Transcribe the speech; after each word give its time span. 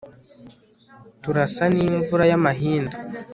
turasa 1.21 1.63
n'imvura 1.73 2.23
y'amahindu 2.31 2.97